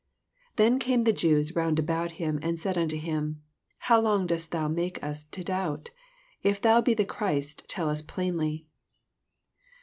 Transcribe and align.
24 0.55 0.55
Then 0.55 0.79
eame 0.79 1.05
the 1.05 1.13
Jews 1.13 1.55
round 1.55 1.77
about 1.77 2.13
him, 2.13 2.39
and 2.41 2.59
said 2.59 2.75
unto 2.75 2.97
him, 2.97 3.43
How 3.77 4.01
long 4.01 4.25
dost 4.25 4.49
thou 4.49 4.67
make 4.67 4.97
us 5.03 5.23
to 5.25 5.43
doubt 5.43 5.91
7 6.41 6.51
If 6.55 6.59
thou 6.59 6.81
be 6.81 6.95
the 6.95 7.05
Ghriit, 7.05 7.61
tell 7.67 7.87
us 7.87 8.01
plainly. 8.01 8.65